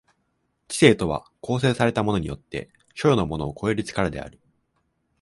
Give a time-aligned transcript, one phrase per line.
[0.67, 4.39] 知性とは構成されたものによって所与のものを超える力である。